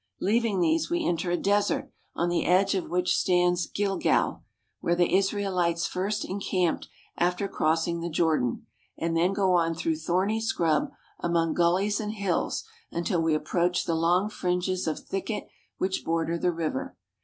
[0.19, 4.41] Leaving these we enter a desert on the edge of which stands Gilgal,
[4.79, 8.65] where the Israelites first en camped after crossing the Jordan,
[8.97, 13.93] and then go on through thorny scrub among gullies and hills until we approach the
[13.93, 16.97] long fringes of thicket which border the river.